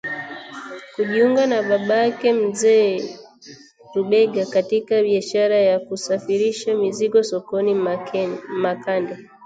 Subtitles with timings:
[0.93, 3.05] kujiunga na babake Mzee
[3.95, 7.73] Rubega katika biashara ya kusafirisha mizigo sokoni
[8.53, 9.17] Makande